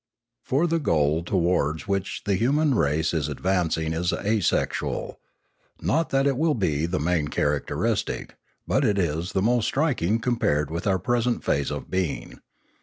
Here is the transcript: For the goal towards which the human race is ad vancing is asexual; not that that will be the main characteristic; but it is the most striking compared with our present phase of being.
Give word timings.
For 0.41 0.65
the 0.65 0.79
goal 0.79 1.23
towards 1.23 1.87
which 1.87 2.23
the 2.25 2.33
human 2.33 2.73
race 2.73 3.13
is 3.13 3.29
ad 3.29 3.37
vancing 3.39 3.93
is 3.93 4.11
asexual; 4.11 5.19
not 5.79 6.09
that 6.09 6.25
that 6.25 6.39
will 6.39 6.55
be 6.55 6.87
the 6.87 6.99
main 6.99 7.27
characteristic; 7.27 8.35
but 8.67 8.83
it 8.83 8.97
is 8.97 9.33
the 9.33 9.43
most 9.43 9.65
striking 9.65 10.17
compared 10.17 10.71
with 10.71 10.87
our 10.87 10.97
present 10.97 11.43
phase 11.43 11.69
of 11.69 11.91
being. 11.91 12.39